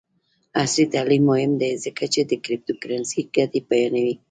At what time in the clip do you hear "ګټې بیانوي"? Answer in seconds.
3.35-4.15